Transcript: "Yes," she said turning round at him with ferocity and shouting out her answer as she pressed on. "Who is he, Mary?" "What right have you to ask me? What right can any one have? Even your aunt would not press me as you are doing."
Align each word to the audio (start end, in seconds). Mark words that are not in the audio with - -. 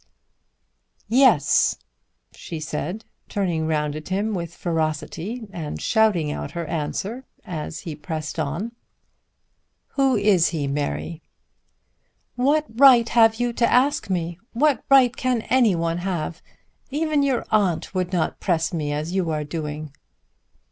"Yes," 1.09 1.77
she 2.33 2.59
said 2.59 3.05
turning 3.29 3.67
round 3.67 3.95
at 3.95 4.09
him 4.09 4.33
with 4.33 4.55
ferocity 4.55 5.43
and 5.53 5.79
shouting 5.79 6.31
out 6.31 6.49
her 6.53 6.65
answer 6.65 7.27
as 7.45 7.81
she 7.81 7.95
pressed 7.95 8.39
on. 8.39 8.71
"Who 9.89 10.15
is 10.15 10.47
he, 10.47 10.65
Mary?" 10.65 11.21
"What 12.33 12.65
right 12.67 13.07
have 13.09 13.35
you 13.35 13.53
to 13.53 13.71
ask 13.71 14.09
me? 14.09 14.39
What 14.53 14.83
right 14.89 15.15
can 15.15 15.43
any 15.51 15.75
one 15.75 15.99
have? 15.99 16.41
Even 16.89 17.21
your 17.21 17.45
aunt 17.51 17.93
would 17.93 18.11
not 18.11 18.39
press 18.39 18.73
me 18.73 18.91
as 18.91 19.11
you 19.11 19.29
are 19.29 19.43
doing." 19.43 19.93